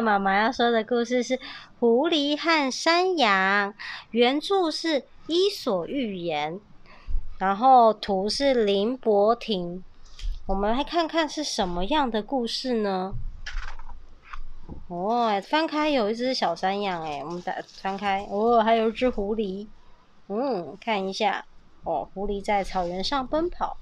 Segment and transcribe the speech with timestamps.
[0.00, 1.36] 妈妈要说的故事是
[1.80, 3.72] 《狐狸和山羊》，
[4.12, 6.54] 原著是《伊索寓言》，
[7.38, 9.82] 然后图是林伯廷。
[10.46, 13.14] 我们来看看是什么样的故事呢？
[14.88, 19.66] 哦，翻开有一只小山羊，哎，我们打翻开，哦，还有一只狐狸。
[20.28, 21.44] 嗯，看一下，
[21.82, 23.76] 哦，狐狸在草原上奔跑。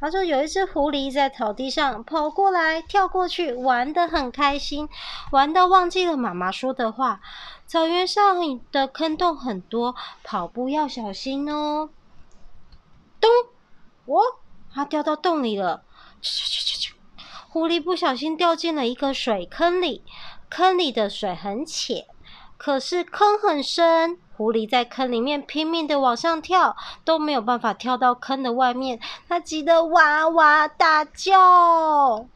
[0.00, 4.88] 他说有一只狐狸在草地上跑过来跳过去，玩得很开心，
[5.30, 7.20] 玩到忘记了妈妈说的话。
[7.66, 9.94] 草原上的坑洞很多，
[10.24, 11.90] 跑步要小心哦。
[13.20, 13.30] 咚！
[14.06, 14.22] 哦，
[14.74, 15.82] 它掉到洞里了。
[16.22, 16.94] 去去去去！
[17.48, 20.02] 狐狸不小心掉进了一个水坑里，
[20.48, 22.06] 坑里的水很浅，
[22.62, 24.18] 可是坑很深。
[24.36, 32.26] 狐狸在坑里面拼命的往上跳，都没有办法跳到坑的外面，它急得哇哇大叫。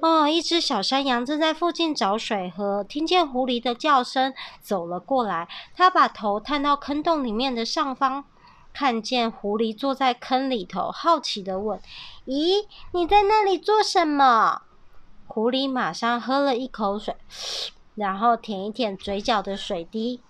[0.00, 5.46] 哦，一只小山羊正在附近找水喝，听见狐狸的叫声，走了过来。
[5.74, 8.24] 它把头探到坑洞里面的上方，
[8.72, 11.78] 看见狐狸坐在坑里头，好奇的问
[12.26, 14.62] ：“咦，你在那里做什么？”
[15.28, 17.14] 狐狸马上喝了一口水，
[17.96, 20.20] 然后舔一舔嘴角的水滴。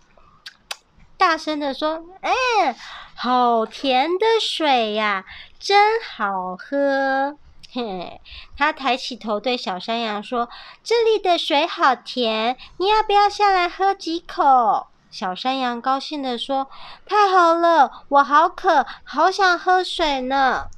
[1.18, 2.74] 大声的说：“嗯，
[3.14, 5.24] 好甜的水呀，
[5.58, 7.36] 真好喝。”
[7.72, 8.20] 嘿，
[8.56, 10.48] 他抬起头对小山羊说
[10.82, 16.68] ：“这里的水好甜，你要不要下来喝几口？”小山羊高兴的说
[17.06, 20.68] ：“太好了，我好渴，好想喝水呢。”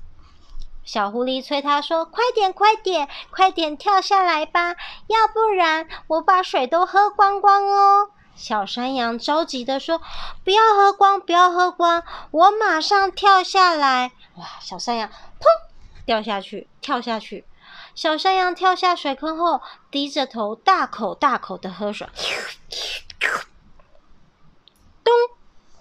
[0.88, 4.74] 小狐狸催他说：“快点，快点，快点跳下来吧，
[5.08, 10.00] 要不然我把水都喝光光哦。”小山羊着急的说
[10.42, 14.46] ：“不要喝光，不要喝光，我马上跳下来。”哇！
[14.62, 15.44] 小山羊砰
[16.06, 17.44] 掉下去，跳下去。
[17.94, 19.60] 小山羊跳下水坑后，
[19.90, 22.08] 低着头，大口大口的喝水。
[25.04, 25.12] 咚！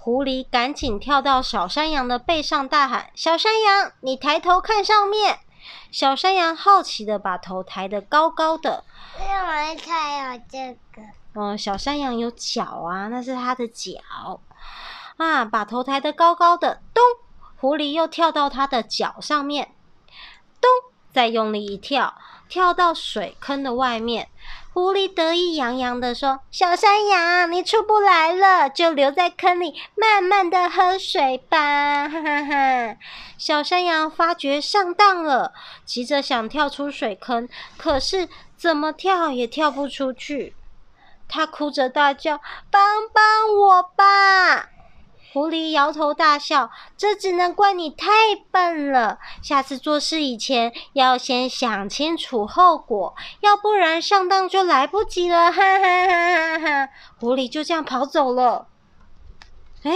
[0.07, 5.39] 狐狸赶紧跳到小山羊的背上，大喊：“小山羊，你抬头看上面！”
[5.91, 8.85] 小山羊好奇的把头抬得高高的。
[9.19, 11.01] 为什么它有这个？
[11.33, 14.39] 嗯，小山羊有脚啊，那是它的脚
[15.17, 17.03] 啊，把头抬得高高的，咚，
[17.57, 19.73] 狐狸又跳到它的脚上面，
[20.61, 20.69] 咚，
[21.11, 22.15] 再用力一跳，
[22.49, 24.29] 跳到水坑的外面。
[24.73, 32.07] 狐狸得意洋洋的说：“小山羊，你出不来了，就留在坑里，慢慢的喝水吧。
[32.09, 32.97] ”哈哈哈。
[33.39, 35.51] 小山羊发觉上当了，
[35.83, 40.55] 急着想跳出水坑，可是怎么跳也跳不出去。
[41.27, 44.03] 他哭着大叫：“帮帮我吧！”
[45.37, 48.09] 狐狸摇头大笑：“这只能怪你太
[48.49, 49.19] 笨了。
[49.43, 56.89] 下次做事以前要先想清楚后果，要不然上当就来不及了。”哈哈哈哈哈！
[57.19, 58.65] 狐狸就这样跑走了。
[59.83, 59.91] 哎，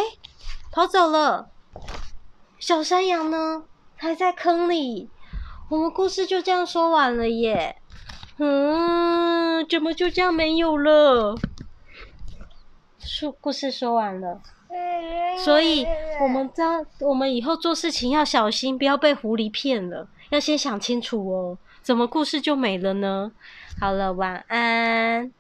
[0.72, 1.50] 跑走了。
[2.60, 3.64] 小山羊呢？
[3.98, 5.10] 还在坑里。
[5.72, 7.82] 我们故事就这样说完了耶。
[8.38, 11.36] 嗯，怎么就这样没有了？
[13.14, 14.42] 说故事说完了，
[15.44, 15.86] 所以
[16.22, 21.58] 我们知道，我们以后做事情要小心，不要被狐狸骗了，要先想清楚哦。
[21.82, 23.34] 怎么故事就没了呢？
[23.82, 25.34] 好了，晚安。